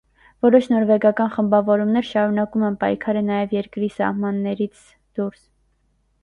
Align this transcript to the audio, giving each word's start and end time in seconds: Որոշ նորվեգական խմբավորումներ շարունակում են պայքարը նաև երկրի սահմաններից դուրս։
Որոշ 0.43 0.67
նորվեգական 0.69 1.27
խմբավորումներ 1.35 2.07
շարունակում 2.11 2.63
են 2.71 2.79
պայքարը 2.85 3.23
նաև 3.27 3.55
երկրի 3.57 3.91
սահմաններից 3.99 4.83
դուրս։ 5.21 5.47